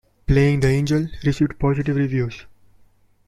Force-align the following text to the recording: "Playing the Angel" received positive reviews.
"Playing 0.25 0.61
the 0.61 0.67
Angel" 0.67 1.07
received 1.23 1.59
positive 1.59 1.95
reviews. 1.95 2.47